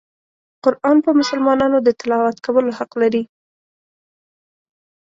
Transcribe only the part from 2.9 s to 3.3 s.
لري.